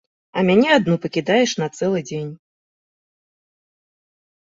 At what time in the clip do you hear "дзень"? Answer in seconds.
2.09-2.33